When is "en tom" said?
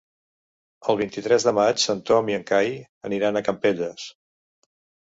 1.95-2.33